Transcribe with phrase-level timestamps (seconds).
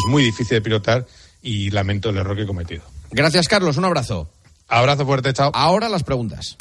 [0.00, 1.06] Es muy difícil de pilotar
[1.42, 2.82] y lamento el error que he cometido.
[3.10, 3.76] Gracias, Carlos.
[3.76, 4.30] Un abrazo.
[4.68, 5.50] Abrazo fuerte, chao.
[5.52, 6.56] Ahora las preguntas.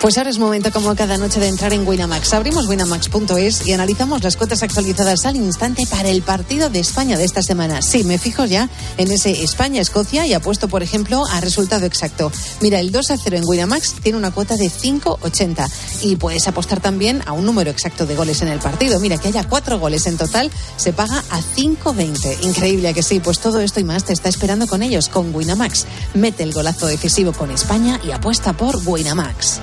[0.00, 2.32] Pues ahora es momento como cada noche de entrar en Winamax.
[2.32, 7.24] Abrimos winamax.es y analizamos las cuotas actualizadas al instante para el partido de España de
[7.24, 7.82] esta semana.
[7.82, 12.32] Sí, me fijo ya en ese España-Escocia y apuesto, por ejemplo, a resultado exacto.
[12.62, 15.70] Mira, el 2 a 0 en Winamax tiene una cuota de 5,80
[16.00, 19.00] y puedes apostar también a un número exacto de goles en el partido.
[19.00, 22.44] Mira, que haya cuatro goles en total se paga a 5,20.
[22.44, 25.84] Increíble que sí, pues todo esto y más te está esperando con ellos, con Winamax.
[26.14, 29.60] Mete el golazo decisivo con España y apuesta por Winamax.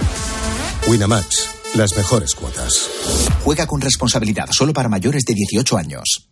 [0.87, 2.89] Winamax, las mejores cuotas.
[3.43, 6.29] Juega con responsabilidad, solo para mayores de 18 años.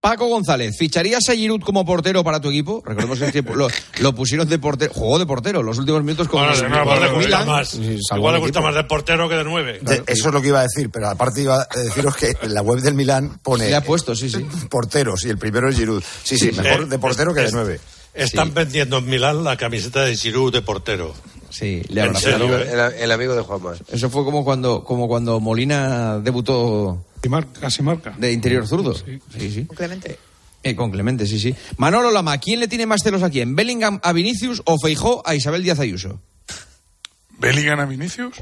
[0.00, 2.82] Paco González, ¿ficharías a Giroud como portero para tu equipo?
[2.84, 3.68] Recordemos que el tiempo- lo,
[4.00, 7.00] lo pusieron de portero, jugó de portero los últimos minutos con Bueno, el- no, igual
[7.00, 7.46] le gusta Milan.
[7.48, 7.74] más.
[7.74, 9.78] Igual le gusta más de portero que de nueve.
[9.80, 12.52] De- eso es lo que iba a decir, pero aparte iba a deciros que en
[12.52, 14.44] la web del Milán pone Le ha puesto, sí, sí.
[14.70, 16.02] porteros y el primero es Giroud.
[16.22, 17.80] Sí, sí, mejor Eh, de portero que de nueve.
[18.12, 21.14] Están vendiendo en Milán la camiseta de Giroud de portero.
[21.56, 22.40] Sí, le ¿En abrazaron.
[22.48, 22.94] serio, eh?
[22.96, 23.74] El, el amigo de Juanma.
[23.92, 28.12] Eso fue como cuando, como cuando Molina debutó Y marca, casi marca.
[28.18, 28.92] de interior zurdo.
[28.92, 29.64] Sí, sí.
[29.66, 30.18] Clemente.
[30.64, 31.54] Eh, con Clemente, sí, sí.
[31.76, 33.54] Manolo Lama, ¿quién le tiene más celos a quién?
[33.54, 36.18] ¿Bellingham a Vinicius o Feijó a Isabel Díaz Ayuso?
[37.38, 38.34] ¿Bellingham a Vinicius?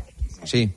[0.45, 0.71] Sí.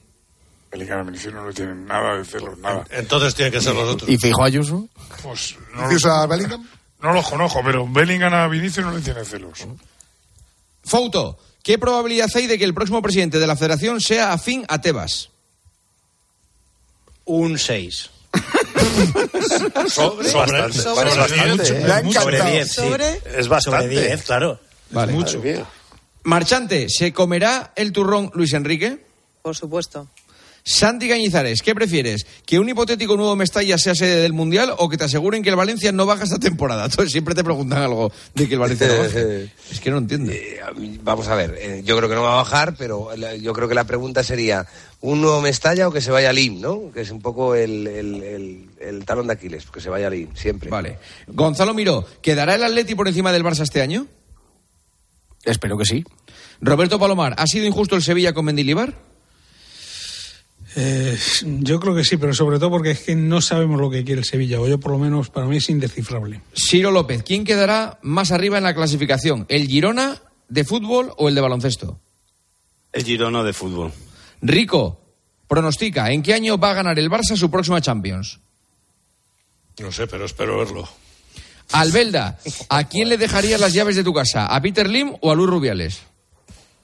[0.72, 2.86] Bellingham a Vinicius no le tienen nada de celos, nada.
[2.92, 4.10] Entonces tienen que ser los otros.
[4.10, 4.90] ¿Y Fijo Ayuso?
[5.24, 6.68] Pues no, ¿Vinicius a Bellingham?
[7.02, 9.66] no los conozco, pero Bellingham a Vinicius no le tiene celos.
[10.84, 14.80] Fouto, ¿qué probabilidad hay de que el próximo presidente de la federación sea afín a
[14.80, 15.30] Tebas?
[17.26, 18.12] Un 6.
[19.90, 21.84] Sobre, Bastante, sobre, bastante, sobre- ¿eh?
[21.86, 22.24] Me ha encantado.
[22.26, 22.76] Sobre 10, sí.
[22.82, 23.84] Sobre- Es bastante.
[23.96, 24.60] Sobre 10, claro.
[24.92, 25.14] Vale.
[25.14, 25.66] Madre mía.
[26.24, 29.04] Marchante, ¿se comerá el turrón Luis Enrique?
[29.42, 30.08] Por supuesto.
[30.68, 32.26] Santi Cañizares, ¿qué prefieres?
[32.44, 35.56] ¿Que un hipotético nuevo Mestalla sea sede del Mundial o que te aseguren que el
[35.56, 36.86] Valencia no baja esta temporada?
[36.90, 39.52] Entonces siempre te preguntan algo de que el Valencia no baje.
[39.72, 40.32] Es que no entiendo.
[40.32, 40.60] Eh,
[41.04, 43.68] vamos a ver, eh, yo creo que no va a bajar, pero la- yo creo
[43.68, 44.66] que la pregunta sería,
[45.02, 46.92] ¿un nuevo Mestalla o que se vaya Lim, no?
[46.92, 50.36] Que es un poco el, el- el- el talón de Aquiles, que se vaya Lim,
[50.36, 50.72] siempre.
[50.72, 50.98] Vale.
[51.28, 54.08] Gonzalo Miró, ¿quedará el Atleti por encima del Barça este año?
[55.44, 56.04] Espero que sí.
[56.60, 58.96] Roberto Palomar, ¿ha sido injusto el Sevilla con Mendilibar?
[60.78, 64.04] Eh, yo creo que sí, pero sobre todo porque es que no sabemos lo que
[64.04, 66.42] quiere el Sevilla, o yo por lo menos para mí es indescifrable.
[66.54, 69.46] Ciro López, ¿quién quedará más arriba en la clasificación?
[69.48, 72.00] ¿El Girona de fútbol o el de baloncesto?
[72.92, 73.94] El Girona de fútbol.
[74.42, 75.00] Rico,
[75.48, 78.40] pronostica, ¿en qué año va a ganar el Barça su próxima Champions?
[79.80, 80.88] No sé, pero espero verlo.
[81.72, 82.38] Albelda,
[82.70, 84.46] ¿a quién le dejarías las llaves de tu casa?
[84.48, 86.02] ¿A Peter Lim o a Luis Rubiales?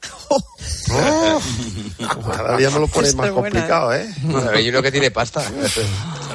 [1.97, 4.09] Cada día me lo pones Está más buena, complicado, ¿eh?
[4.53, 5.43] Hay uno que tiene pasta.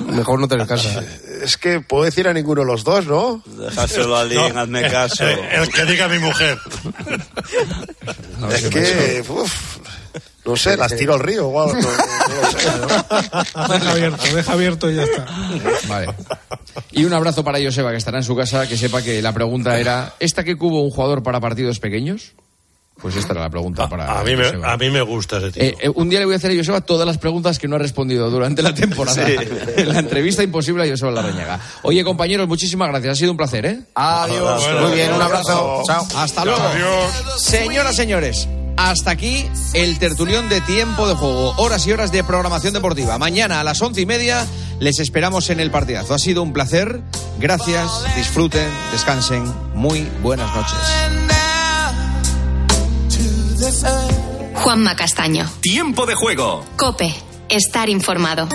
[0.06, 1.02] Mejor no tener casa.
[1.42, 3.42] Es que puedo decir a ninguno de los dos, ¿no?
[3.46, 5.26] Dejárselo a Lin, hazme caso.
[5.28, 6.58] Eh, el que diga mi mujer.
[8.52, 9.78] es que, uf,
[10.44, 11.48] no sé, las tiro al río.
[11.48, 13.74] igual, no- no- no lo sé.
[13.74, 15.26] Deja abierto, deja abierto y ya está.
[15.88, 16.08] Vale.
[16.92, 19.78] Y un abrazo para Joseba, que estará en su casa, que sepa que la pregunta
[19.78, 22.32] era, ¿esta que cubo un jugador para partidos pequeños?
[23.00, 25.64] Pues esta era la pregunta para A mí, me, a mí me gusta ese tipo.
[25.64, 27.76] Eh, eh, un día le voy a hacer a Joseba todas las preguntas que no
[27.76, 29.26] ha respondido durante la temporada.
[29.76, 31.60] En la entrevista imposible a Joseba Larrañaga.
[31.82, 33.12] Oye, compañeros, muchísimas gracias.
[33.12, 33.80] Ha sido un placer, ¿eh?
[33.94, 34.62] Adiós.
[34.62, 35.82] Bueno, Muy bien, un abrazo.
[35.86, 36.06] Chao.
[36.16, 36.60] Hasta luego.
[36.62, 37.34] Adiós.
[37.38, 38.48] Señoras, señores,
[38.78, 41.50] hasta aquí el tertulión de tiempo de juego.
[41.58, 43.18] Horas y horas de programación deportiva.
[43.18, 44.46] Mañana a las once y media
[44.80, 46.14] les esperamos en el partidazo.
[46.14, 47.00] Ha sido un placer.
[47.38, 49.44] Gracias, disfruten, descansen.
[49.74, 51.35] Muy buenas noches.
[54.54, 55.50] Juanma Castaño.
[55.60, 56.64] Tiempo de juego.
[56.76, 57.12] Cope.
[57.48, 58.48] Estar informado.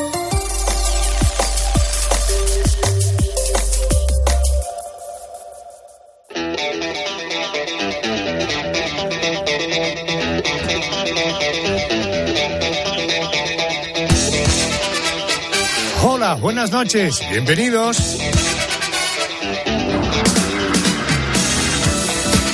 [16.03, 18.17] Hola, buenas noches, bienvenidos.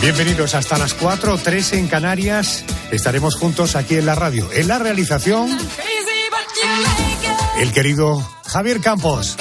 [0.08, 2.64] Bienvenidos hasta las 4, 3 en Canarias.
[2.92, 4.50] Estaremos juntos aquí en la radio.
[4.54, 5.50] En la realización,
[7.60, 9.36] el querido Javier Campos.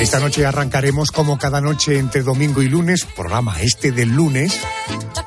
[0.00, 4.60] Esta noche arrancaremos como cada noche entre domingo y lunes, programa este del lunes,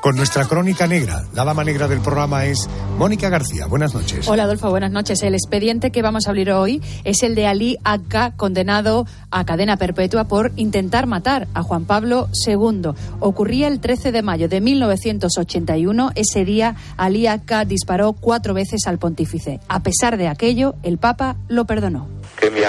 [0.08, 1.26] con nuestra crónica negra.
[1.34, 2.66] La dama negra del programa es
[2.96, 3.66] Mónica García.
[3.66, 4.26] Buenas noches.
[4.26, 5.22] Hola Adolfo, buenas noches.
[5.22, 9.76] El expediente que vamos a abrir hoy es el de Ali Akka, condenado a cadena
[9.76, 12.92] perpetua por intentar matar a Juan Pablo II.
[13.20, 16.12] Ocurría el 13 de mayo de 1981.
[16.14, 19.60] Ese día Ali Akka disparó cuatro veces al pontífice.
[19.68, 22.08] A pesar de aquello, el Papa lo perdonó.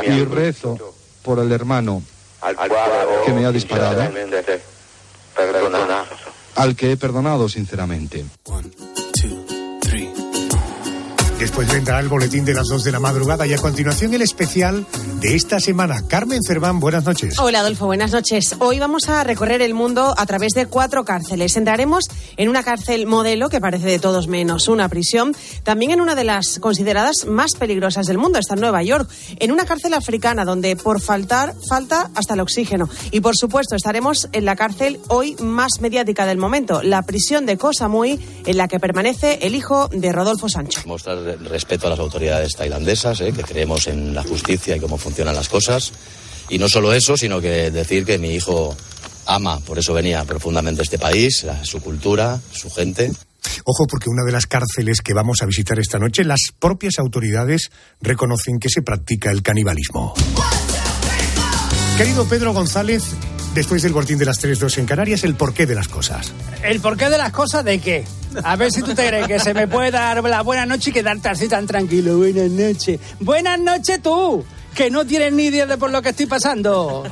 [0.06, 0.78] Y rezo
[1.24, 2.04] por el hermano
[3.26, 4.04] que me ha disparado,
[6.56, 8.26] al que he perdonado sinceramente.
[11.40, 14.86] Después vendrá el boletín de las 2 de la madrugada y a continuación el especial
[15.22, 16.04] de esta semana.
[16.06, 17.40] Carmen Cerván, buenas noches.
[17.40, 18.58] Hola Adolfo, buenas noches.
[18.60, 21.56] Hoy vamos a recorrer el mundo a través de cuatro cárceles.
[21.56, 25.34] Entraremos en una cárcel modelo que parece de todos menos una prisión,
[25.64, 29.10] también en una de las consideradas más peligrosas del mundo, está en Nueva York,
[29.40, 32.90] en una cárcel africana donde por faltar falta hasta el oxígeno.
[33.12, 37.58] Y por supuesto estaremos en la cárcel hoy más mediática del momento, la prisión de
[37.58, 40.82] Koh Samui, en la que permanece el hijo de Rodolfo Sancho
[41.38, 43.32] respeto a las autoridades tailandesas, ¿eh?
[43.32, 45.92] que creemos en la justicia y cómo funcionan las cosas.
[46.50, 48.76] Y no solo eso, sino que decir que mi hijo
[49.26, 53.12] ama, por eso venía profundamente a este país, a su cultura, su gente.
[53.66, 57.70] Ojo, porque una de las cárceles que vamos a visitar esta noche, las propias autoridades
[58.02, 60.14] reconocen que se practica el canibalismo.
[61.98, 63.04] Querido Pedro González,
[63.54, 66.32] después del botín de las 3-2 en Canarias, el porqué de las cosas.
[66.64, 68.06] ¿El porqué de las cosas de qué?
[68.44, 70.94] A ver si tú te crees que se me puede dar la buena noche y
[70.94, 72.18] quedarte así tan tranquilo.
[72.18, 73.00] Buenas noches.
[73.20, 77.04] Buenas noches tú, que no tienes ni idea de por lo que estoy pasando.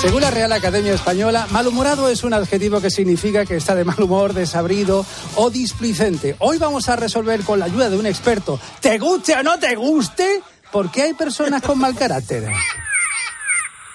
[0.00, 4.00] Según la Real Academia Española, malhumorado es un adjetivo que significa que está de mal
[4.02, 5.06] humor, desabrido
[5.36, 6.36] o displicente.
[6.40, 9.74] Hoy vamos a resolver con la ayuda de un experto, te guste o no te
[9.76, 12.52] guste, por qué hay personas con mal carácter.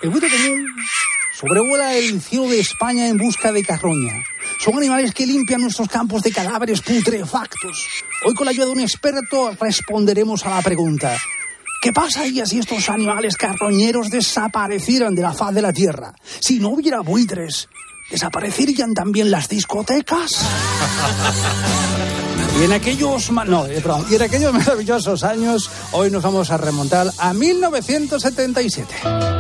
[0.02, 0.66] El buitre común
[1.38, 4.14] sobrevuela el cielo de España en busca de carroña.
[4.64, 7.86] Son animales que limpian nuestros campos de cadáveres putrefactos.
[8.26, 11.18] Hoy con la ayuda de un experto responderemos a la pregunta.
[11.82, 16.14] ¿Qué pasaría si estos animales carroñeros desaparecieran de la faz de la Tierra?
[16.40, 17.68] Si no hubiera buitres,
[18.10, 20.32] ¿desaparecerían también las discotecas?
[22.60, 26.58] Y en aquellos, no, eh, perdón, y en aquellos maravillosos años, hoy nos vamos a
[26.58, 29.39] remontar a 1977.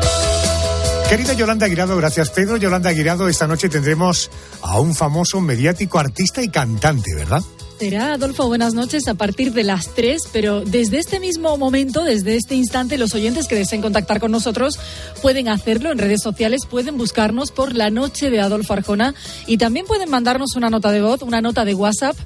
[1.09, 2.57] Querida Yolanda Aguirado, gracias Pedro.
[2.57, 4.29] Yolanda Aguirado, esta noche tendremos
[4.61, 7.41] a un famoso mediático artista y cantante, ¿verdad?
[7.79, 12.35] Será, Adolfo, buenas noches a partir de las 3, pero desde este mismo momento, desde
[12.35, 14.77] este instante, los oyentes que deseen contactar con nosotros
[15.23, 19.15] pueden hacerlo en redes sociales, pueden buscarnos por la noche de Adolfo Arjona
[19.47, 22.17] y también pueden mandarnos una nota de voz, una nota de WhatsApp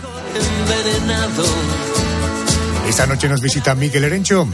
[2.88, 4.51] Esta noche nos visita Miquel Erenchun.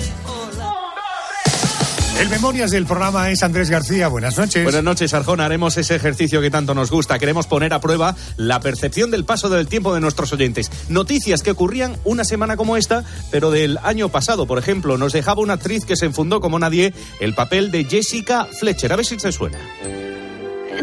[2.20, 4.10] El Memorias del programa es Andrés García.
[4.10, 4.62] Buenas noches.
[4.62, 5.46] Buenas noches, Arjona.
[5.46, 7.18] Haremos ese ejercicio que tanto nos gusta.
[7.18, 10.70] Queremos poner a prueba la percepción del paso del tiempo de nuestros oyentes.
[10.90, 14.48] Noticias que ocurrían una semana como esta, pero del año pasado.
[14.48, 18.50] Por ejemplo, nos dejaba una actriz que se enfundó como nadie el papel de Jessica
[18.60, 18.92] Fletcher.
[18.92, 19.58] A ver si se suena.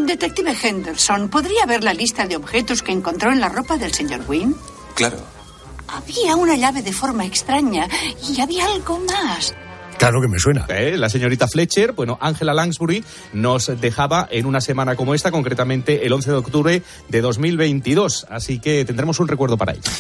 [0.07, 4.23] Detective Henderson, ¿podría ver la lista de objetos que encontró en la ropa del señor
[4.27, 4.55] Wynne?
[4.95, 5.19] Claro.
[5.89, 7.87] Había una llave de forma extraña
[8.27, 9.55] y había algo más.
[9.99, 10.67] Claro que me suena.
[10.69, 10.97] ¿Eh?
[10.97, 16.13] La señorita Fletcher, bueno, Angela Lansbury nos dejaba en una semana como esta, concretamente el
[16.13, 18.27] 11 de octubre de 2022.
[18.31, 19.91] Así que tendremos un recuerdo para ella.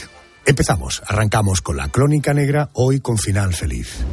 [0.45, 4.05] Empezamos, arrancamos con la crónica negra, hoy con final feliz.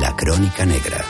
[0.00, 1.04] La crónica negra.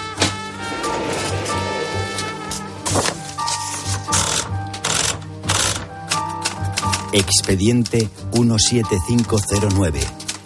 [7.13, 10.01] Expediente 17509.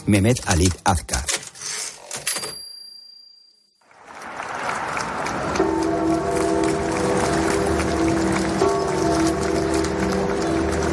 [0.07, 1.25] Mehmet Ali Azkar.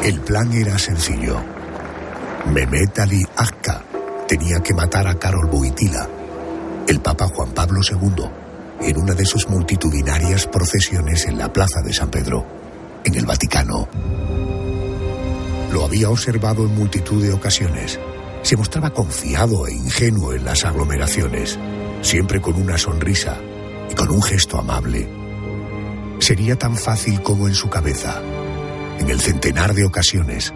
[0.04, 1.42] El plan era sencillo.
[2.52, 3.82] Mehmet Ali Azka
[4.28, 6.08] tenía que matar a Karol Boitila,
[6.86, 8.24] el Papa Juan Pablo II,
[8.80, 12.46] en una de sus multitudinarias procesiones en la Plaza de San Pedro,
[13.04, 13.88] en el Vaticano.
[15.74, 17.98] Lo había observado en multitud de ocasiones.
[18.42, 21.58] Se mostraba confiado e ingenuo en las aglomeraciones,
[22.00, 23.40] siempre con una sonrisa
[23.90, 25.08] y con un gesto amable.
[26.20, 28.22] Sería tan fácil como en su cabeza,
[29.00, 30.54] en el centenar de ocasiones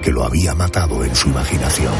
[0.00, 1.94] que lo había matado en su imaginación.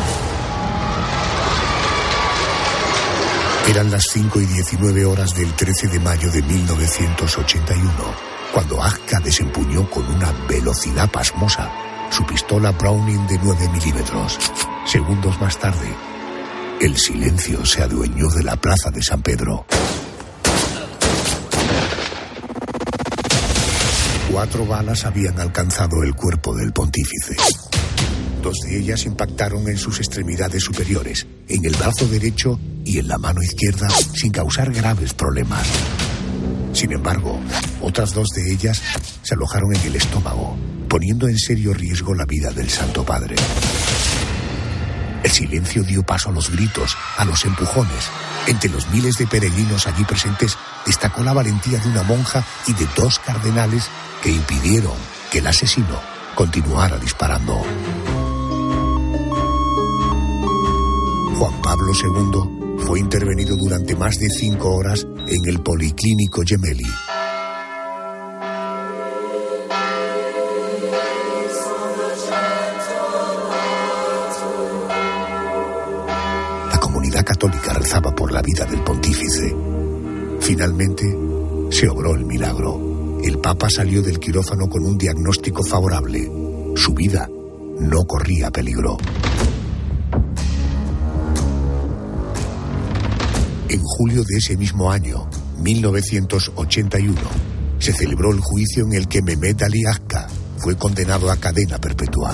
[3.69, 7.91] Eran las 5 y 19 horas del 13 de mayo de 1981,
[8.55, 14.39] cuando Azka desempuñó con una velocidad pasmosa su pistola Browning de 9 milímetros.
[14.87, 15.89] Segundos más tarde,
[16.81, 19.67] el silencio se adueñó de la plaza de San Pedro.
[24.31, 27.37] Cuatro balas habían alcanzado el cuerpo del pontífice.
[28.43, 33.19] Dos de ellas impactaron en sus extremidades superiores, en el brazo derecho y en la
[33.19, 35.67] mano izquierda, sin causar graves problemas.
[36.73, 37.41] Sin embargo,
[37.81, 38.83] otras dos de ellas
[39.23, 40.57] se alojaron en el estómago,
[40.97, 43.37] poniendo en serio riesgo la vida del Santo Padre.
[45.23, 48.09] El silencio dio paso a los gritos, a los empujones.
[48.47, 52.89] Entre los miles de peregrinos allí presentes destacó la valentía de una monja y de
[52.97, 53.91] dos cardenales
[54.23, 54.95] que impidieron
[55.31, 56.01] que el asesino
[56.35, 57.63] continuara disparando.
[61.39, 66.89] Juan Pablo II fue intervenido durante más de cinco horas en el Policlínico Gemelli.
[78.47, 79.53] Vida del pontífice.
[80.41, 81.05] Finalmente,
[81.71, 83.19] se obró el milagro.
[83.25, 86.31] El Papa salió del quirófano con un diagnóstico favorable.
[86.77, 87.29] Su vida
[87.81, 88.99] no corría peligro.
[93.69, 97.21] En julio de ese mismo año, 1981,
[97.81, 102.33] se celebró el juicio en el que Mehmet Ali Akka fue condenado a cadena perpetua.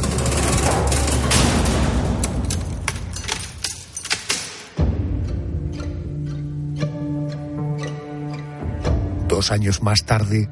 [9.43, 10.49] Dos años más tarde,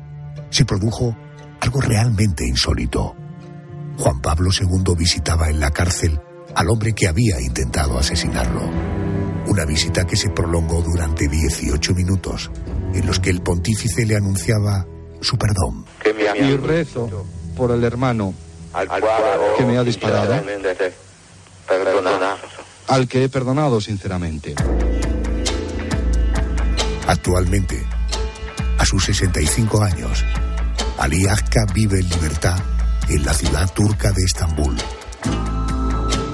[0.51, 1.17] se produjo
[1.61, 3.15] algo realmente insólito.
[3.97, 6.21] Juan Pablo II visitaba en la cárcel
[6.57, 8.69] al hombre que había intentado asesinarlo.
[9.47, 12.51] Una visita que se prolongó durante 18 minutos,
[12.93, 14.85] en los que el pontífice le anunciaba
[15.21, 15.85] su perdón.
[16.35, 17.25] Y rezo
[17.57, 18.35] por el hermano
[19.57, 20.35] que me ha disparado,
[22.89, 24.57] al que he perdonado sinceramente.
[27.07, 27.87] Actualmente,
[28.81, 30.25] a sus 65 años,
[30.99, 32.59] Ali Akka vive en libertad
[33.11, 34.75] en la ciudad turca de Estambul.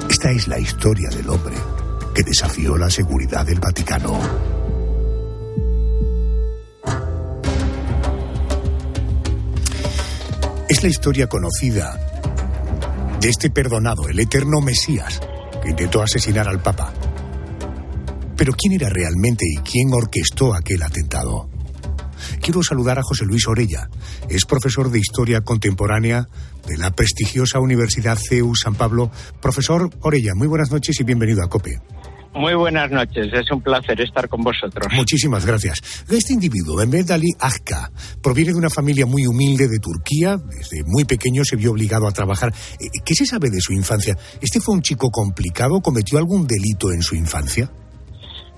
[0.08, 1.56] Esta es la historia del hombre
[2.14, 4.20] que desafió la seguridad del Vaticano.
[10.68, 11.98] Es la historia conocida
[13.20, 15.20] de este perdonado, el eterno Mesías,
[15.64, 16.92] que intentó asesinar al Papa.
[18.36, 21.55] Pero ¿quién era realmente y quién orquestó aquel atentado?
[22.46, 23.88] Quiero saludar a José Luis Orella.
[24.28, 26.28] Es profesor de Historia Contemporánea
[26.68, 29.10] de la prestigiosa Universidad CEU San Pablo.
[29.42, 31.80] Profesor Orella, muy buenas noches y bienvenido a COPE.
[32.36, 34.86] Muy buenas noches, es un placer estar con vosotros.
[34.94, 36.04] Muchísimas gracias.
[36.08, 37.90] Este individuo, Mehmet Ali Akka,
[38.22, 40.36] proviene de una familia muy humilde de Turquía.
[40.36, 42.54] Desde muy pequeño se vio obligado a trabajar.
[42.78, 44.16] Eh, ¿Qué se sabe de su infancia?
[44.40, 45.80] ¿Este fue un chico complicado?
[45.80, 47.72] ¿Cometió algún delito en su infancia?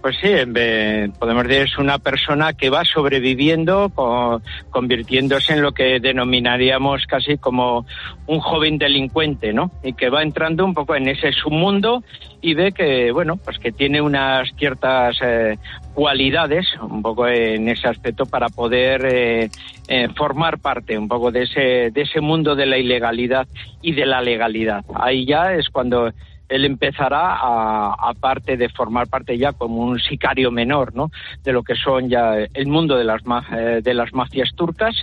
[0.08, 6.00] Pues sí, podemos decir es una persona que va sobreviviendo, co- convirtiéndose en lo que
[6.00, 7.84] denominaríamos casi como
[8.26, 9.70] un joven delincuente, ¿no?
[9.82, 12.02] Y que va entrando un poco en ese submundo
[12.40, 15.58] y ve que, bueno, pues que tiene unas ciertas eh,
[15.92, 19.50] cualidades, un poco en ese aspecto para poder eh,
[19.88, 23.46] eh, formar parte un poco de ese de ese mundo de la ilegalidad
[23.82, 24.86] y de la legalidad.
[24.94, 26.10] Ahí ya es cuando
[26.48, 31.10] él empezará a, aparte de formar parte ya como un sicario menor, ¿no?
[31.44, 34.94] De lo que son ya el mundo de las eh, de las mafias turcas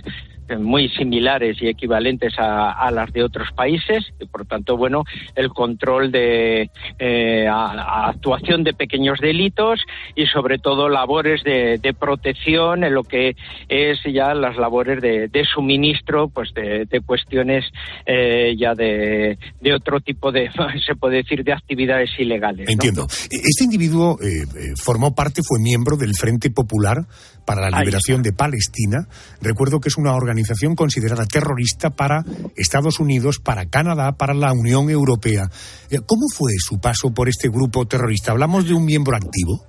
[0.58, 5.50] muy similares y equivalentes a, a las de otros países y por tanto bueno el
[5.50, 9.80] control de eh, actuación de pequeños delitos
[10.14, 13.36] y sobre todo labores de, protección en lo que
[13.68, 17.64] es ya las labores de, de suministro pues de, cuestiones
[18.04, 19.38] eh, ya de,
[19.74, 20.50] otro tipo de
[20.86, 22.68] se puede decir de actividades ilegales.
[22.68, 23.06] Entiendo.
[23.30, 27.06] Este individuo eh, eh, formó parte, fue miembro del Frente Popular
[27.46, 29.06] para la Liberación de Palestina.
[29.40, 32.24] Recuerdo que es una organización considerada terrorista para
[32.56, 35.44] Estados Unidos, para Canadá, para la Unión Europea.
[35.90, 38.32] Eh, ¿Cómo fue su paso por este grupo terrorista?
[38.32, 39.64] ¿Hablamos de un miembro activo?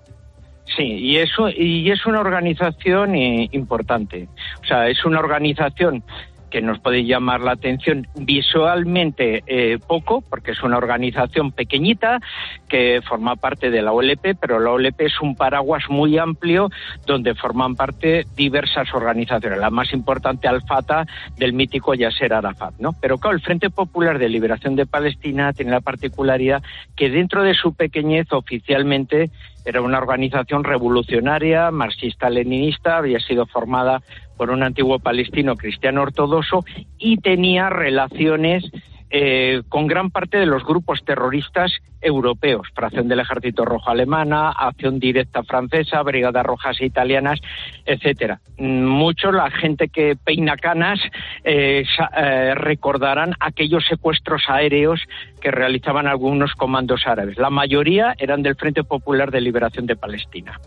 [0.75, 4.27] Sí, y eso y es una organización eh, importante.
[4.61, 6.03] O sea, es una organización
[6.49, 12.19] que nos puede llamar la atención visualmente eh, poco, porque es una organización pequeñita
[12.67, 16.69] que forma parte de la OLP, pero la OLP es un paraguas muy amplio
[17.05, 19.59] donde forman parte diversas organizaciones.
[19.59, 21.05] La más importante, Al-Fatah,
[21.37, 22.93] del mítico Yasser Arafat, ¿no?
[22.99, 26.63] Pero claro, el Frente Popular de Liberación de Palestina tiene la particularidad
[26.95, 29.29] que dentro de su pequeñez oficialmente
[29.67, 34.01] era una organización revolucionaria, marxista-leninista, había sido formada
[34.37, 36.63] por un antiguo palestino cristiano ortodoxo
[36.97, 38.63] y tenía relaciones
[39.09, 41.71] eh, con gran parte de los grupos terroristas
[42.01, 47.39] europeos, fracción del Ejército Rojo alemana, acción directa francesa, brigadas rojas italianas,
[47.85, 48.39] etcétera.
[48.57, 50.99] Mucho la gente que peina canas
[51.43, 51.83] eh,
[52.17, 55.01] eh, recordarán aquellos secuestros aéreos
[55.41, 57.37] que realizaban algunos comandos árabes.
[57.37, 60.59] La mayoría eran del Frente Popular de Liberación de Palestina.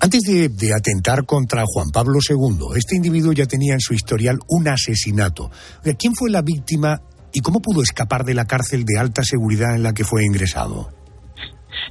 [0.00, 4.38] Antes de, de atentar contra Juan Pablo II, este individuo ya tenía en su historial
[4.48, 5.50] un asesinato.
[5.98, 7.00] ¿Quién fue la víctima
[7.32, 10.88] y cómo pudo escapar de la cárcel de alta seguridad en la que fue ingresado?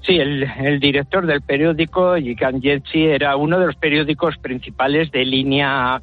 [0.06, 6.02] Sí, el, director del periódico, Yikan Yetsi, era uno de los periódicos principales de línea,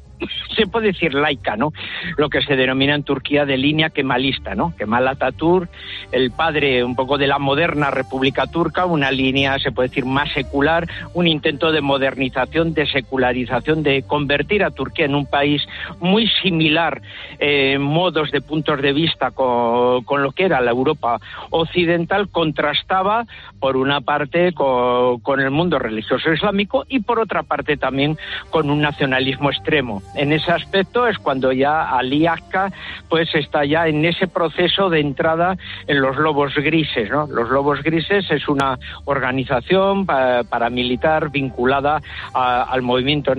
[0.55, 1.73] se puede decir laica, ¿no?
[2.17, 4.73] Lo que se denomina en Turquía de línea kemalista, ¿no?
[4.77, 5.69] Kemal Atatürk,
[6.11, 10.31] el padre un poco de la moderna República Turca, una línea, se puede decir, más
[10.33, 15.61] secular, un intento de modernización, de secularización, de convertir a Turquía en un país
[15.99, 17.01] muy similar
[17.39, 21.19] eh, en modos de puntos de vista con, lo que era la Europa
[21.49, 23.25] occidental, contrastaba
[23.59, 28.17] por una parte con el mundo religioso islámico y por otra parte también
[28.49, 30.01] con un nacionalismo extremo.
[30.13, 32.71] En ese aspecto es cuando ya Ali Akka
[33.09, 35.57] pues está ya en ese proceso de entrada
[35.87, 37.09] en los lobos grises.
[37.09, 37.27] ¿no?
[37.27, 42.01] Los lobos grises es una organización pa- paramilitar vinculada
[42.33, 43.35] a- al movimiento eh,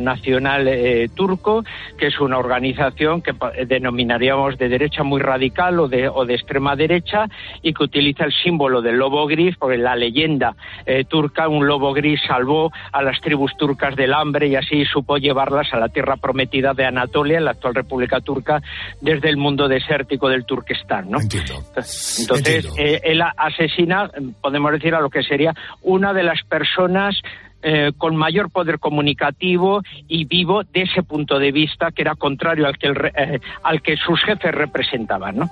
[0.00, 1.64] nacional eh, turco,
[1.98, 3.32] que es una organización que
[3.66, 7.26] denominaríamos de derecha muy radical o de, o de extrema derecha
[7.62, 11.92] y que utiliza el símbolo del lobo gris, porque la leyenda eh, turca, un lobo
[11.92, 16.16] gris salvó a las tribus turcas del hambre y así supo llevarlas a la tierra
[16.16, 18.62] prometida de Anatolia, en la actual República Turca,
[19.00, 21.10] desde el mundo desértico del Turquestán.
[21.10, 21.18] ¿no?
[21.20, 27.20] Entonces, eh, él asesina, podemos decir, a lo que sería una de las personas
[27.68, 32.64] eh, con mayor poder comunicativo y vivo de ese punto de vista que era contrario
[32.64, 35.50] al que, el eh, al que sus jefes representaban, ¿no?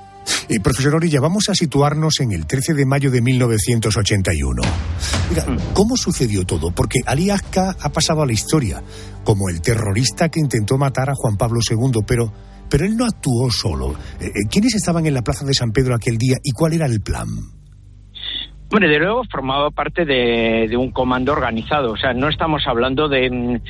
[0.49, 4.63] Eh, profesor Orilla, vamos a situarnos en el 13 de mayo de 1981.
[5.31, 5.45] Mira,
[5.75, 6.71] ¿cómo sucedió todo?
[6.71, 8.81] Porque Ali Akka ha pasado a la historia
[9.25, 12.33] como el terrorista que intentó matar a Juan Pablo II, pero,
[12.71, 13.97] pero él no actuó solo.
[14.21, 17.01] Eh, ¿Quiénes estaban en la plaza de San Pedro aquel día y cuál era el
[17.01, 17.27] plan?
[18.75, 23.09] Bueno, de luego formaba parte de, de un comando organizado, o sea, no estamos hablando
[23.09, 23.61] de,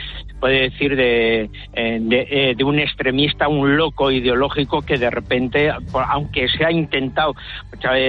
[0.44, 5.72] puede decir, de, eh, eh, de un extremista, un loco ideológico que de repente,
[6.10, 7.34] aunque se ha intentado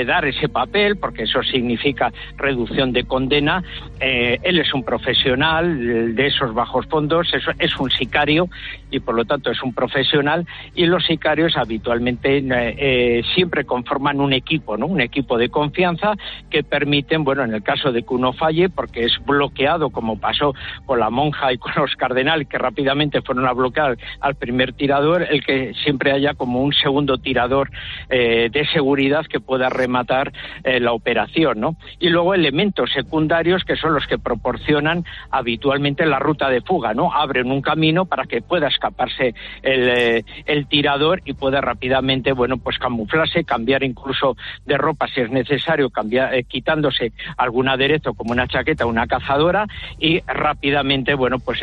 [0.05, 3.63] dar ese papel, porque eso significa reducción de condena,
[4.01, 8.49] eh, él es un profesional de esos bajos fondos, es, es un sicario
[8.91, 10.45] y por lo tanto es un profesional
[10.75, 14.87] y los sicarios habitualmente siempre conforman un equipo, ¿no?
[14.87, 16.13] Un equipo de confianza
[16.49, 20.53] que permiten, bueno, en el caso de que uno falle, porque es bloqueado, como pasó
[20.85, 25.27] con la monja y con los cardenales, que rápidamente fueron a bloquear al primer tirador,
[25.29, 27.69] el que siempre haya como un segundo tirador
[28.09, 30.33] eh, de seguridad que pueda rematar
[30.63, 31.75] eh, la operación, ¿no?
[31.99, 37.13] Y luego elementos secundarios que son los que proporcionan habitualmente la ruta de fuga, ¿no?
[37.13, 42.77] Abren un camino para que pueda escaparse el, eh, tirador y pueda rápidamente, bueno, pues
[42.79, 44.35] camuflarse, cambiar incluso
[44.65, 49.67] de ropa si es necesario, cambiar, quitándose algún aderezo como una chaqueta, una cazadora
[49.99, 51.59] y rápidamente, bueno, pues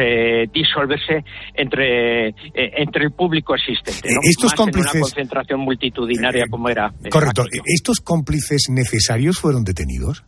[0.53, 4.17] disolverse entre, eh, entre el público existente, ¿no?
[4.21, 6.93] Eh, estos Más en cómplices- una concentración multitudinaria como era.
[7.11, 7.45] Correcto.
[7.65, 10.25] ¿Estos cómplices necesarios fueron detenidos?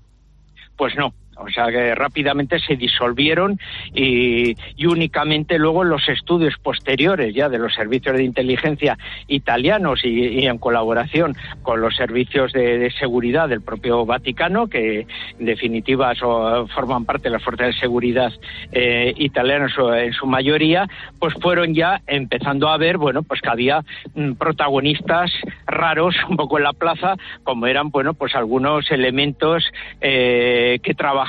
[0.76, 1.14] Pues no.
[1.36, 3.58] O sea que rápidamente se disolvieron
[3.94, 10.58] y, únicamente luego los estudios posteriores ya de los servicios de inteligencia italianos y, en
[10.58, 15.06] colaboración con los servicios de, seguridad del propio Vaticano, que
[15.38, 18.32] en definitiva so- forman parte de las fuerzas de seguridad
[18.72, 20.86] eh, italianas en su mayoría,
[21.18, 25.32] pues fueron ya empezando a ver, bueno, pues que había mm, protagonistas
[25.66, 29.64] raros un poco en la plaza, como eran, bueno, pues algunos elementos
[30.00, 31.23] eh, que trabajaban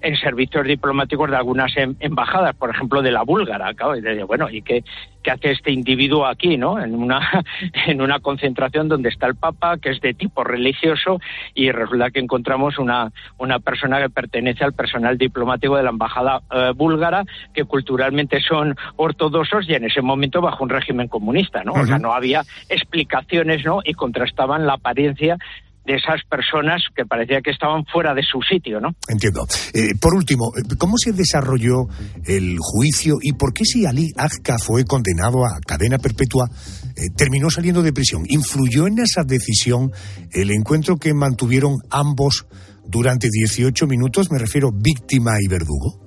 [0.00, 3.72] en servicios diplomáticos de algunas em- embajadas, por ejemplo, de la búlgara.
[3.74, 4.84] Claro, y de- bueno, ¿y qué,
[5.22, 6.78] qué hace este individuo aquí, no?
[6.80, 7.20] En una,
[7.86, 11.20] en una concentración donde está el Papa, que es de tipo religioso,
[11.54, 16.40] y resulta que encontramos una, una persona que pertenece al personal diplomático de la embajada
[16.50, 21.72] eh, búlgara, que culturalmente son ortodoxos y en ese momento bajo un régimen comunista, ¿no?
[21.72, 23.80] O sea, no había explicaciones, ¿no?
[23.84, 25.36] Y contrastaban la apariencia
[25.84, 28.94] de esas personas que parecía que estaban fuera de su sitio, ¿no?
[29.08, 29.46] Entiendo.
[29.72, 31.86] Eh, por último, eh, ¿cómo se desarrolló
[32.26, 36.48] el juicio y por qué si Ali Agca fue condenado a cadena perpetua,
[36.96, 38.24] eh, terminó saliendo de prisión?
[38.28, 39.90] ¿Influyó en esa decisión
[40.32, 42.46] el encuentro que mantuvieron ambos
[42.86, 44.30] durante 18 minutos?
[44.30, 46.03] Me refiero víctima y verdugo.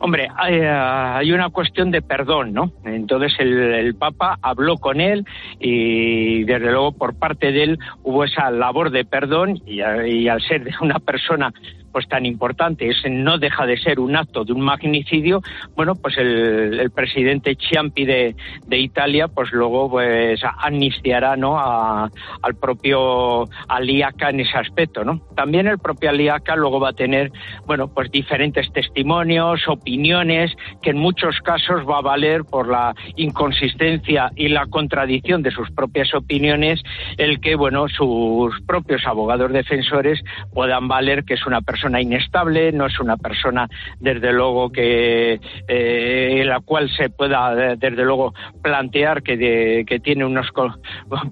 [0.00, 2.72] Hombre, hay, eh, hay, una cuestión de perdón, ¿no?
[2.84, 5.24] Entonces el, el, Papa habló con él
[5.58, 10.40] y desde luego por parte de él hubo esa labor de perdón y, y al
[10.42, 11.52] ser de una persona
[11.92, 15.40] pues tan importante, ese no deja de ser un acto de un magnicidio,
[15.74, 18.34] bueno, pues el, presidente Ciampi de,
[18.66, 21.58] de, Italia, pues luego pues amnistiará, ¿no?
[21.58, 22.10] A,
[22.42, 25.20] al propio Aliaca en ese aspecto, ¿no?
[25.36, 27.30] También el propio Aliaca luego va a tener,
[27.66, 34.30] bueno, pues diferentes testimonios, opiniones, que en muchos casos va a valer por la inconsistencia
[34.34, 36.82] y la contradicción de sus propias opiniones,
[37.16, 40.22] el que, bueno, sus propios abogados defensores
[40.52, 43.68] puedan valer que es una persona persona inestable, no es una persona,
[44.00, 50.24] desde luego, que eh, la cual se pueda, desde luego, plantear que, de, que tiene
[50.24, 50.48] unos,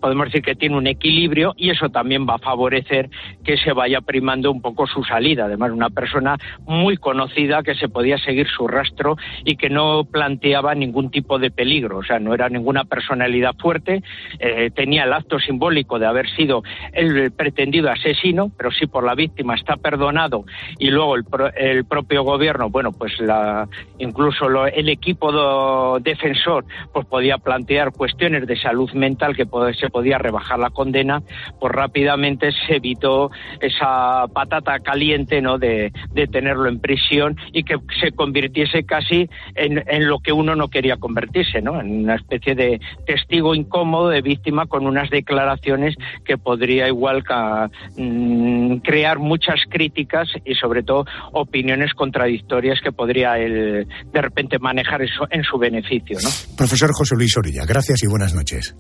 [0.01, 3.11] podemos decir que tiene un equilibrio y eso también va a favorecer
[3.43, 5.47] que se vaya primando un poco su salida.
[5.47, 10.77] Además, una persona muy conocida que se podía seguir su rastro y que no planteaba
[10.77, 14.01] ningún tipo de peligro, o sea, no era ninguna personalidad fuerte,
[14.39, 19.17] eh, tenía el acto simbólico de haber sido el pretendido asesino, pero sí por la
[19.17, 20.36] víctima está perdonado
[20.79, 21.25] y luego el,
[21.57, 23.69] el propio gobierno, bueno, pues la,
[23.99, 29.47] incluso el equipo defensor pues podía plantear cuestiones de salud mental que
[29.79, 31.23] se podía rebajar la condena,
[31.61, 35.59] pues rápidamente se evitó esa patata caliente, ¿no?
[35.59, 35.93] De,
[36.33, 41.63] tenerlo en prisión y que se convirtiese casi en, lo que uno no quería convertirse,
[41.63, 41.81] ¿no?
[41.81, 45.95] En una especie de testigo incómodo, de víctima, con unas declaraciones
[46.25, 53.39] que podría igual ca, mmm, crear muchas críticas y sobre todo opiniones contradictorias que podría
[53.39, 56.19] él de repente manejar eso en su beneficio.
[56.23, 56.29] ¿no?
[56.57, 58.77] Profesor José Luis Orilla, gracias y buenas noches.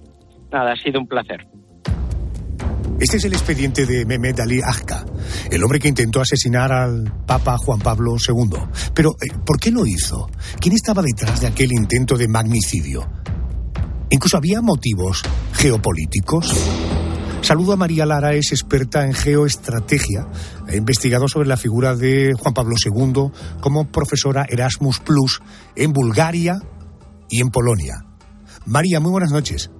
[0.52, 1.46] Nada, ha sido un placer.
[2.98, 5.04] Este es el expediente de Mehmet Ali Agca,
[5.50, 8.59] el hombre que intentó asesinar al Papa Juan Pablo II.
[8.94, 10.30] Pero, eh, ¿por qué lo hizo?
[10.59, 13.06] ¿Quién estaba detrás de aquel intento de magnicidio?
[14.09, 16.54] Incluso había motivos geopolíticos.
[17.46, 20.26] Saludo a María Lara, es experta en geoestrategia.
[20.66, 23.30] Ha investigado sobre la figura de Juan Pablo II
[23.61, 25.40] como profesora Erasmus Plus
[25.76, 26.59] en Bulgaria
[27.30, 28.04] y en Polonia.
[28.64, 29.70] María, muy buenas noches.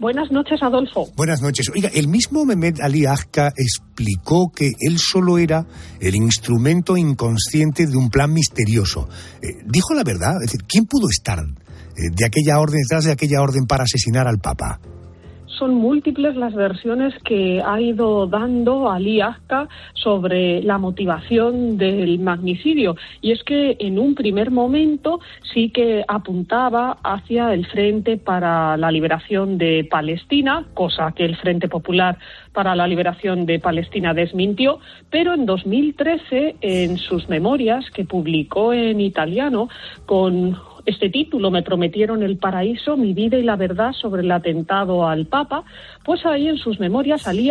[0.00, 1.06] Buenas noches, Adolfo.
[1.14, 1.70] Buenas noches.
[1.72, 5.68] Oiga, el mismo Mehmet Ali Agca explicó que él solo era
[6.00, 9.08] el instrumento inconsciente de un plan misterioso.
[9.40, 13.12] Eh, dijo la verdad, es decir, ¿quién pudo estar eh, de aquella orden, detrás de
[13.12, 14.80] aquella orden para asesinar al Papa?
[15.58, 22.96] Son múltiples las versiones que ha ido dando Ali Azca sobre la motivación del magnicidio.
[23.20, 25.20] Y es que en un primer momento
[25.52, 31.68] sí que apuntaba hacia el Frente para la Liberación de Palestina, cosa que el Frente
[31.68, 32.18] Popular
[32.52, 39.00] para la Liberación de Palestina desmintió, pero en 2013, en sus memorias que publicó en
[39.00, 39.68] italiano
[40.06, 40.56] con
[40.88, 45.26] este título, Me prometieron el paraíso, mi vida y la verdad sobre el atentado al
[45.26, 45.64] Papa,
[46.04, 47.50] pues ahí en sus memorias Ali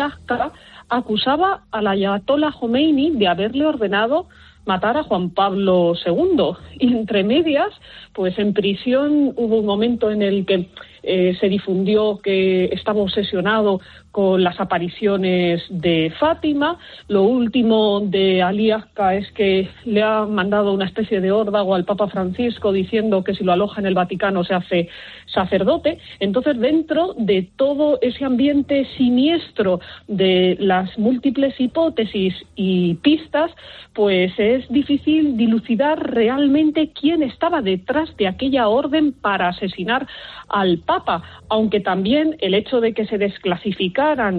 [0.89, 4.27] acusaba al ayatollah Khomeini de haberle ordenado
[4.65, 6.55] matar a Juan Pablo II.
[6.79, 7.69] Y entre medias,
[8.13, 10.69] pues en prisión hubo un momento en el que
[11.03, 13.79] eh, se difundió que estaba obsesionado
[14.17, 16.79] con las apariciones de Fátima.
[17.07, 21.85] Lo último de Ali Azca es que le ha mandado una especie de órdago al
[21.85, 24.89] Papa Francisco diciendo que si lo aloja en el Vaticano se hace
[25.27, 25.99] sacerdote.
[26.19, 33.51] Entonces, dentro de todo ese ambiente siniestro de las múltiples hipótesis y pistas,
[33.93, 40.07] pues es difícil dilucidar realmente quién estaba detrás de aquella orden para asesinar
[40.49, 43.19] al Papa, aunque también el hecho de que se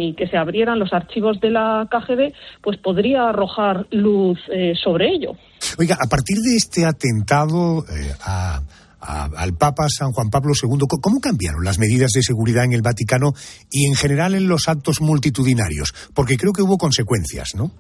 [0.01, 5.09] y que se abrieran los archivos de la KGB, pues podría arrojar luz eh, sobre
[5.09, 5.33] ello.
[5.79, 8.63] Oiga, a partir de este atentado eh, a,
[9.01, 12.83] a, al Papa San Juan Pablo II, ¿cómo cambiaron las medidas de seguridad en el
[12.83, 13.33] Vaticano
[13.71, 15.95] y en general en los actos multitudinarios?
[16.15, 17.71] Porque creo que hubo consecuencias, ¿no?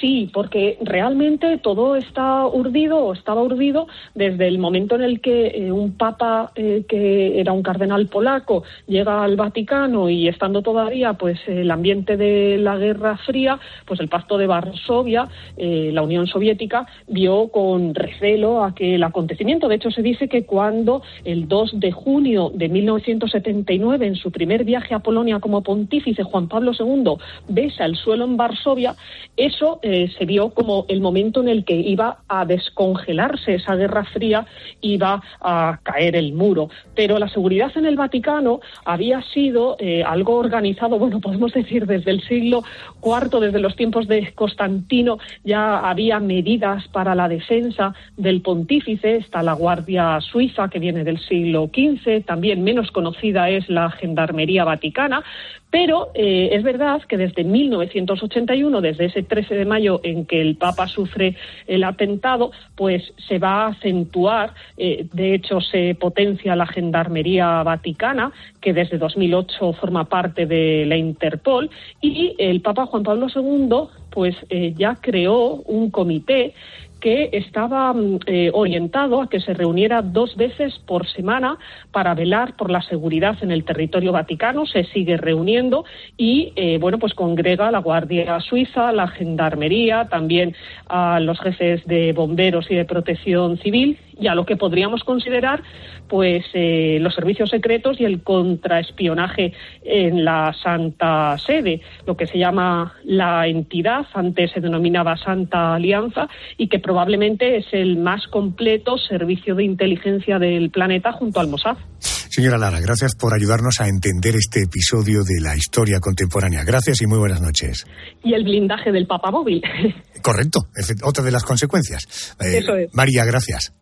[0.00, 5.48] Sí, porque realmente todo está urdido o estaba urdido desde el momento en el que
[5.48, 11.14] eh, un papa eh, que era un cardenal polaco llega al Vaticano y estando todavía
[11.14, 16.28] pues el ambiente de la Guerra Fría, pues el Pacto de Varsovia, eh, la Unión
[16.28, 19.66] Soviética vio con recelo aquel acontecimiento.
[19.66, 24.62] De hecho se dice que cuando el 2 de junio de 1979 en su primer
[24.62, 27.16] viaje a Polonia como pontífice Juan Pablo II
[27.48, 28.94] besa el suelo en Varsovia,
[29.36, 34.04] eso eh, se vio como el momento en el que iba a descongelarse esa Guerra
[34.04, 34.44] Fría,
[34.82, 36.68] iba a caer el muro.
[36.94, 42.10] Pero la seguridad en el Vaticano había sido eh, algo organizado, bueno, podemos decir desde
[42.10, 42.64] el siglo
[43.02, 49.42] IV, desde los tiempos de Constantino, ya había medidas para la defensa del pontífice, está
[49.42, 55.24] la Guardia Suiza que viene del siglo XV, también menos conocida es la Gendarmería Vaticana,
[55.70, 60.56] pero eh, es verdad que desde 1981, desde ese 13 de mayo en que el
[60.56, 66.66] Papa sufre el atentado, pues se va a acentuar, eh, de hecho se potencia la
[66.66, 73.26] Gendarmería Vaticana, que desde 2008 forma parte de la Interpol, y el Papa Juan Pablo
[73.34, 76.54] II pues eh, ya creó un comité
[77.00, 81.58] que estaba mm, eh, orientado a que se reuniera dos veces por semana
[81.92, 84.66] para velar por la seguridad en el territorio vaticano.
[84.66, 85.84] Se sigue reuniendo
[86.16, 90.54] y, eh, bueno, pues congrega a la Guardia Suiza, la Gendarmería, también
[90.88, 95.62] a los jefes de bomberos y de protección civil y a lo que podríamos considerar
[96.08, 99.52] pues eh, los servicios secretos y el contraespionaje
[99.84, 106.28] en la Santa Sede, lo que se llama la entidad, antes se denominaba Santa Alianza,
[106.56, 111.76] y que probablemente es el más completo servicio de inteligencia del planeta junto al Mossad.
[111.98, 116.64] Señora Lara, gracias por ayudarnos a entender este episodio de la historia contemporánea.
[116.64, 117.84] Gracias y muy buenas noches.
[118.24, 119.60] Y el blindaje del papamóvil.
[120.22, 120.60] Correcto,
[121.04, 122.34] otra de las consecuencias.
[122.40, 122.88] Eh, Eso es.
[122.94, 123.74] María, gracias.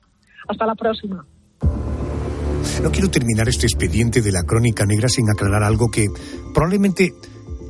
[0.49, 1.25] Hasta la próxima.
[2.83, 6.07] No quiero terminar este expediente de la crónica negra sin aclarar algo que
[6.53, 7.12] probablemente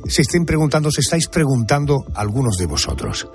[0.07, 3.27] se estén preguntando, se estáis preguntando algunos de vosotros.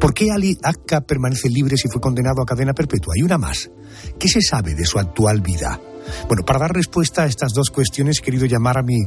[0.00, 3.14] ¿Por qué Ali Akka permanece libre si fue condenado a cadena perpetua?
[3.16, 3.70] Y una más.
[4.18, 5.80] ¿Qué se sabe de su actual vida?
[6.28, 8.98] Bueno, para dar respuesta a estas dos cuestiones he querido llamar a mi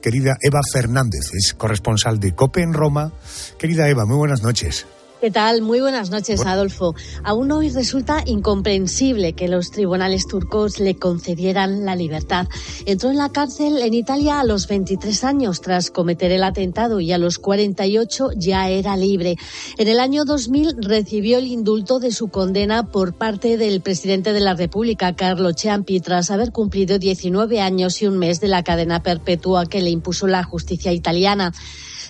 [0.00, 3.12] querida Eva Fernández, es corresponsal de COPE en Roma.
[3.58, 4.86] Querida Eva, muy buenas noches.
[5.20, 5.60] ¿Qué tal?
[5.60, 6.94] Muy buenas noches, Adolfo.
[7.24, 12.48] Aún hoy resulta incomprensible que los tribunales turcos le concedieran la libertad.
[12.86, 17.12] Entró en la cárcel en Italia a los 23 años tras cometer el atentado y
[17.12, 19.36] a los 48 ya era libre.
[19.76, 24.40] En el año 2000 recibió el indulto de su condena por parte del presidente de
[24.40, 29.02] la República, Carlo Ciampi, tras haber cumplido 19 años y un mes de la cadena
[29.02, 31.52] perpetua que le impuso la justicia italiana.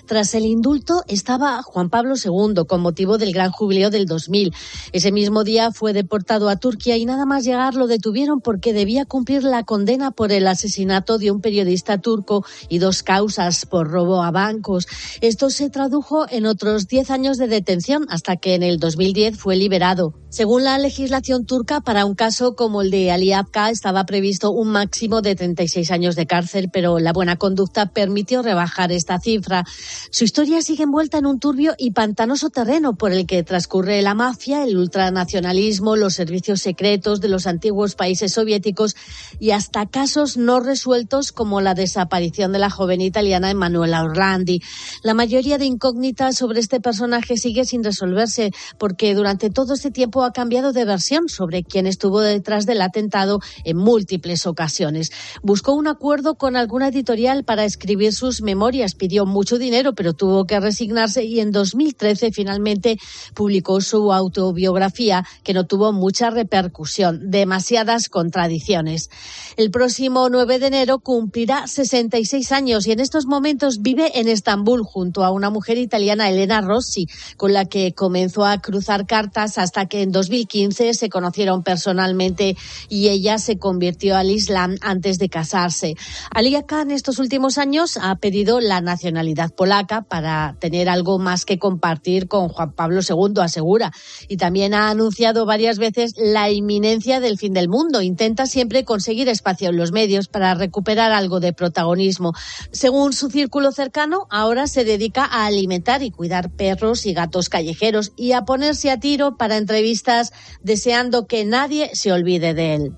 [0.05, 4.53] Tras el indulto estaba Juan Pablo II con motivo del gran jubileo del 2000.
[4.91, 9.05] Ese mismo día fue deportado a Turquía y nada más llegar lo detuvieron porque debía
[9.05, 14.23] cumplir la condena por el asesinato de un periodista turco y dos causas por robo
[14.23, 14.87] a bancos.
[15.21, 19.55] Esto se tradujo en otros 10 años de detención hasta que en el 2010 fue
[19.55, 20.13] liberado.
[20.29, 24.69] Según la legislación turca, para un caso como el de Ali Abka estaba previsto un
[24.69, 29.65] máximo de 36 años de cárcel, pero la buena conducta permitió rebajar esta cifra.
[30.09, 34.15] Su historia sigue envuelta en un turbio y pantanoso terreno por el que transcurre la
[34.15, 38.95] mafia, el ultranacionalismo, los servicios secretos de los antiguos países soviéticos
[39.39, 44.61] y hasta casos no resueltos como la desaparición de la joven italiana Emanuela Orlandi.
[45.03, 50.23] La mayoría de incógnitas sobre este personaje sigue sin resolverse porque durante todo este tiempo
[50.23, 55.11] ha cambiado de versión sobre quién estuvo detrás del atentado en múltiples ocasiones.
[55.43, 60.45] Buscó un acuerdo con alguna editorial para escribir sus memorias, pidió mucho dinero, pero tuvo
[60.45, 62.97] que resignarse y en 2013 finalmente
[63.33, 69.09] publicó su autobiografía, que no tuvo mucha repercusión, demasiadas contradicciones.
[69.57, 74.83] El próximo 9 de enero cumplirá 66 años y en estos momentos vive en Estambul
[74.83, 79.87] junto a una mujer italiana, Elena Rossi, con la que comenzó a cruzar cartas hasta
[79.87, 82.55] que en 2015 se conocieron personalmente
[82.87, 85.95] y ella se convirtió al Islam antes de casarse.
[86.29, 89.70] Alia Khan estos últimos años ha pedido la nacionalidad polaca
[90.07, 93.91] para tener algo más que compartir con Juan Pablo II, asegura.
[94.27, 98.01] Y también ha anunciado varias veces la inminencia del fin del mundo.
[98.01, 102.33] Intenta siempre conseguir espacio en los medios para recuperar algo de protagonismo.
[102.71, 108.11] Según su círculo cercano, ahora se dedica a alimentar y cuidar perros y gatos callejeros
[108.15, 110.25] y a ponerse a tiro para entrevistar
[110.61, 112.91] deseando que nadie se olvide de él.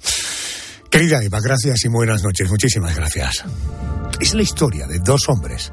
[0.90, 2.50] Querida Eva, gracias y buenas noches.
[2.50, 3.44] Muchísimas gracias.
[4.20, 5.72] Es la historia de dos hombres.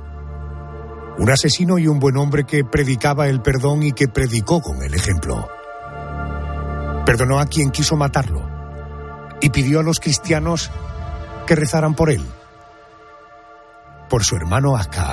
[1.21, 4.95] Un asesino y un buen hombre que predicaba el perdón y que predicó con el
[4.95, 5.47] ejemplo.
[7.05, 8.49] Perdonó a quien quiso matarlo
[9.43, 10.71] y pidió a los cristianos
[11.47, 12.25] que rezaran por él,
[14.09, 15.13] por su hermano Acá.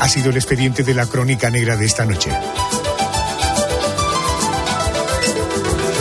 [0.00, 2.30] ha sido el expediente de la crónica negra de esta noche.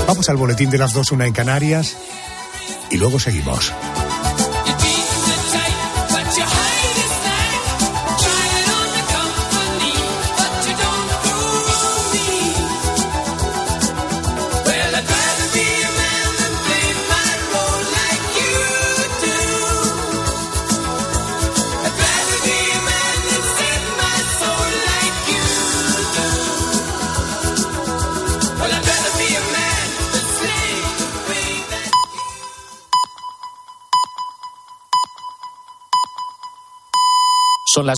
[0.08, 1.98] Vamos al boletín de las dos, una en Canarias,
[2.90, 3.74] y luego seguimos.